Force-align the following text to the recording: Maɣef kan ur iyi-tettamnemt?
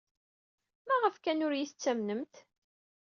Maɣef 0.87 1.15
kan 1.23 1.43
ur 1.45 1.53
iyi-tettamnemt? 1.55 2.35